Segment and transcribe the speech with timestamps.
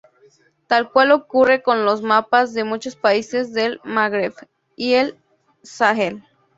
[0.65, 4.33] Tal cual ocurre con los mapas de muchos países del Magreb
[4.75, 5.15] y el
[5.61, 6.23] Sahel.